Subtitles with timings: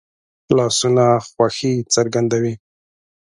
[0.57, 2.53] لاسونه خوښي څرګندوي